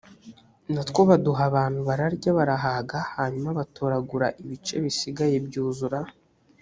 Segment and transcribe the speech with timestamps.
[0.73, 5.99] na two baduha abantu bararya barahaga hanyuma batoragura ibice bisigaye byuzura